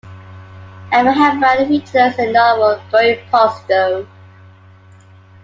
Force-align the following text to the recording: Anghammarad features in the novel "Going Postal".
Anghammarad 0.91 1.67
features 1.67 2.17
in 2.17 2.25
the 2.25 2.31
novel 2.33 2.81
"Going 2.91 3.19
Postal". 3.31 4.07